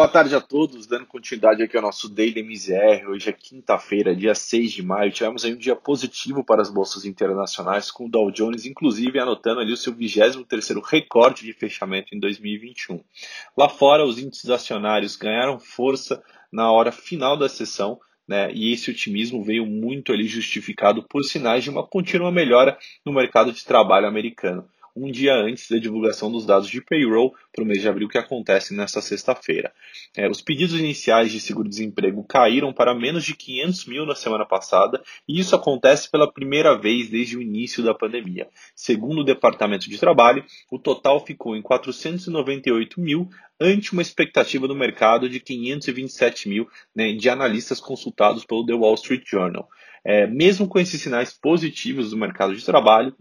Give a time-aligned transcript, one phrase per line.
[0.00, 3.06] Boa tarde a todos, dando continuidade aqui ao nosso Daily MZR.
[3.10, 5.12] Hoje é quinta-feira, dia 6 de maio.
[5.12, 9.60] Tivemos aí um dia positivo para as bolsas internacionais, com o Dow Jones, inclusive, anotando
[9.60, 13.04] ali o seu 23º recorde de fechamento em 2021.
[13.54, 18.90] Lá fora, os índices acionários ganharam força na hora final da sessão, né, e esse
[18.90, 24.06] otimismo veio muito ali justificado por sinais de uma contínua melhora no mercado de trabalho
[24.06, 24.66] americano
[25.02, 28.18] um dia antes da divulgação dos dados de payroll para o mês de abril, que
[28.18, 29.72] acontece nesta sexta-feira.
[30.16, 35.02] É, os pedidos iniciais de seguro-desemprego caíram para menos de 500 mil na semana passada,
[35.26, 38.48] e isso acontece pela primeira vez desde o início da pandemia.
[38.74, 43.28] Segundo o Departamento de Trabalho, o total ficou em 498 mil,
[43.60, 48.94] ante uma expectativa do mercado de 527 mil né, de analistas consultados pelo The Wall
[48.94, 49.68] Street Journal.
[50.02, 53.14] É, mesmo com esses sinais positivos do mercado de trabalho,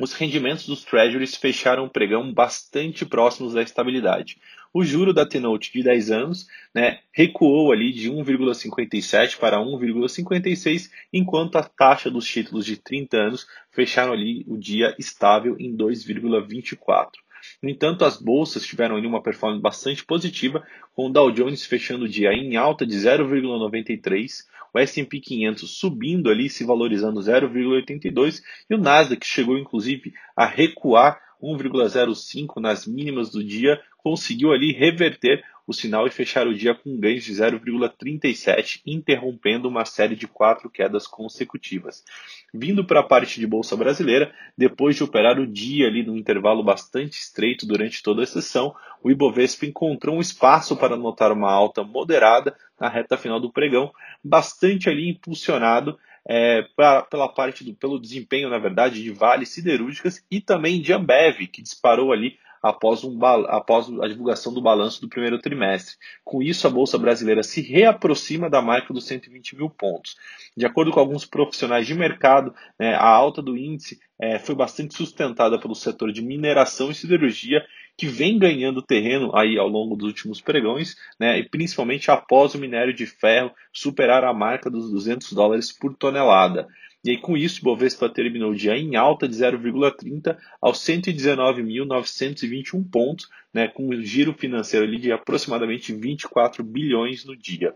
[0.00, 4.38] os rendimentos dos treasuries fecharam o pregão bastante próximos da estabilidade.
[4.72, 11.56] O juro da T-Note de 10 anos né, recuou ali de 1,57 para 1,56, enquanto
[11.56, 17.23] a taxa dos títulos de 30 anos fecharam ali o dia estável em 2,24.
[17.62, 22.04] No entanto, as bolsas tiveram ali uma performance bastante positiva, com o Dow Jones fechando
[22.04, 28.74] o dia em alta de 0,93, o S&P 500 subindo ali, se valorizando 0,82 e
[28.74, 35.72] o Nasdaq chegou inclusive a recuar 1,05 nas mínimas do dia, conseguiu ali reverter o
[35.72, 41.06] sinal e fechar o dia com ganhos de 0,37, interrompendo uma série de quatro quedas
[41.06, 42.04] consecutivas.
[42.52, 46.62] Vindo para a parte de bolsa brasileira, depois de operar o dia ali num intervalo
[46.62, 51.82] bastante estreito durante toda a sessão, o Ibovespa encontrou um espaço para anotar uma alta
[51.82, 58.00] moderada na reta final do pregão, bastante ali impulsionado é, pra, pela parte do pelo
[58.00, 63.18] desempenho, na verdade, de Vale Siderúrgicas e também de Ambev, que disparou ali após, um,
[63.22, 65.96] após a divulgação do balanço do primeiro trimestre.
[66.24, 70.16] Com isso, a Bolsa Brasileira se reaproxima da marca dos 120 mil pontos.
[70.56, 74.94] De acordo com alguns profissionais de mercado, né, a alta do índice é, foi bastante
[74.94, 77.62] sustentada pelo setor de mineração e siderurgia,
[77.98, 82.58] que vem ganhando terreno aí ao longo dos últimos pregões, né, e principalmente após o
[82.58, 86.66] minério de ferro superar a marca dos 200 dólares por tonelada.
[87.04, 93.28] E aí, com isso, Bovespa terminou o dia em alta de 0,30 aos 119.921 pontos,
[93.52, 97.74] né, com um giro financeiro ali de aproximadamente 24 bilhões no dia.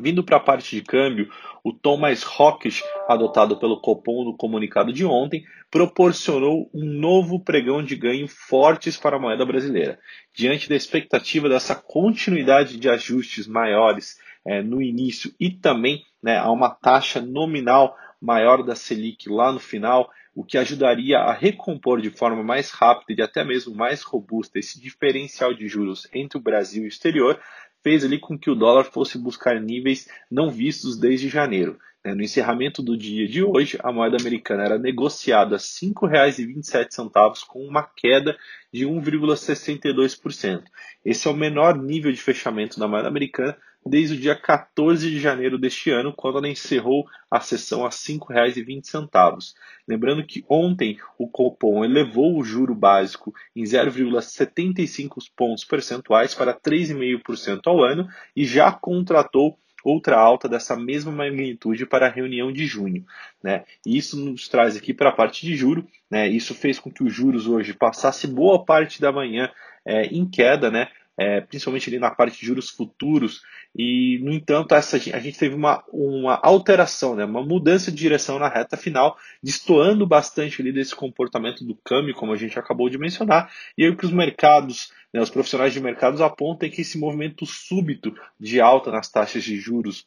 [0.00, 1.30] Vindo para a parte de câmbio,
[1.62, 7.80] o tom mais hawkish adotado pelo Copom no comunicado de ontem proporcionou um novo pregão
[7.82, 9.98] de ganho fortes para a moeda brasileira.
[10.34, 16.50] Diante da expectativa dessa continuidade de ajustes maiores é, no início e também né, a
[16.50, 22.08] uma taxa nominal maior da Selic lá no final, o que ajudaria a recompor de
[22.08, 26.84] forma mais rápida e até mesmo mais robusta esse diferencial de juros entre o Brasil
[26.84, 27.38] e o exterior,
[27.82, 31.78] fez ali com que o dólar fosse buscar níveis não vistos desde janeiro.
[32.04, 32.14] Né?
[32.14, 37.66] No encerramento do dia de hoje, a moeda americana era negociada a R$ 5,27, com
[37.66, 38.38] uma queda
[38.72, 40.62] de 1,62%.
[41.04, 45.18] Esse é o menor nível de fechamento da moeda americana desde o dia 14 de
[45.18, 49.54] janeiro deste ano, quando ela encerrou a sessão a R$ 5,20.
[49.86, 57.60] Lembrando que ontem o Copom elevou o juro básico em 0,75 pontos percentuais para 3,5%
[57.66, 63.04] ao ano e já contratou outra alta dessa mesma magnitude para a reunião de junho.
[63.42, 63.64] Né?
[63.84, 65.86] E isso nos traz aqui para a parte de juro.
[66.10, 66.28] Né?
[66.28, 69.50] Isso fez com que os juros hoje passasse boa parte da manhã
[69.84, 70.88] é, em queda, né?
[71.18, 73.42] É, principalmente ali na parte de juros futuros,
[73.76, 78.38] e no entanto essa, a gente teve uma, uma alteração, né, uma mudança de direção
[78.38, 82.98] na reta final, destoando bastante ali desse comportamento do câmbio, como a gente acabou de
[82.98, 87.44] mencionar, e aí que os mercados, né, os profissionais de mercados apontam que esse movimento
[87.46, 90.06] súbito de alta nas taxas de juros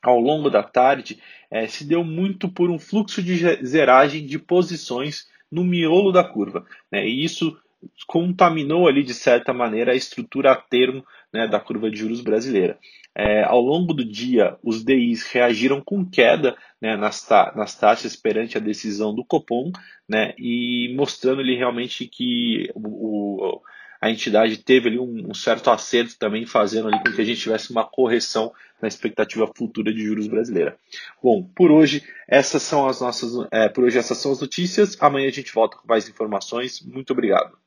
[0.00, 1.20] ao longo da tarde
[1.50, 6.64] é, se deu muito por um fluxo de zeragem de posições no miolo da curva.
[6.90, 7.58] Né, e isso
[8.06, 12.78] contaminou ali de certa maneira a estrutura a termo né, da curva de juros brasileira.
[13.14, 18.14] É, ao longo do dia, os DIs reagiram com queda né, nas, ta nas taxas
[18.14, 19.72] perante a decisão do Copom,
[20.08, 23.62] né, e mostrando ali realmente que o, o
[24.00, 27.40] a entidade teve ali um, um, certo acerto também, fazendo ali com que a gente
[27.40, 30.78] tivesse uma correção na expectativa futura de juros brasileira.
[31.20, 34.96] Bom, por hoje essas são as nossas, é, por hoje essas são as notícias.
[35.00, 36.80] Amanhã a gente volta com mais informações.
[36.80, 37.58] Muito obrigado.